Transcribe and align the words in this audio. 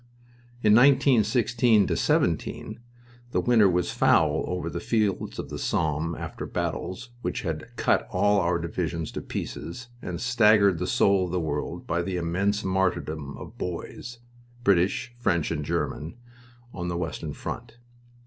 In 0.63 0.73
1916 0.73 1.95
17 1.95 2.79
the 3.33 3.39
winter 3.39 3.69
was 3.69 3.91
foul 3.91 4.43
over 4.47 4.67
the 4.67 4.79
fields 4.79 5.37
of 5.37 5.51
the 5.51 5.59
Somme 5.59 6.15
after 6.15 6.47
battles 6.47 7.11
which 7.21 7.43
had 7.43 7.69
cut 7.75 8.07
all 8.09 8.39
our 8.39 8.57
divisions 8.57 9.11
to 9.11 9.21
pieces 9.21 9.89
and 10.01 10.19
staggered 10.19 10.79
the 10.79 10.87
soul 10.87 11.25
of 11.25 11.31
the 11.31 11.39
world 11.39 11.85
by 11.85 12.01
the 12.01 12.17
immense 12.17 12.63
martyrdom 12.63 13.37
of 13.37 13.59
boys 13.59 14.17
British, 14.63 15.13
French, 15.19 15.51
and 15.51 15.63
German 15.63 16.15
on 16.73 16.87
the 16.87 16.97
western 16.97 17.33
front. 17.33 17.77